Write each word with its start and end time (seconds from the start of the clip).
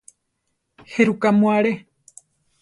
¿Jéruka 0.91 1.29
mu 1.37 1.45
aré? 1.57 1.73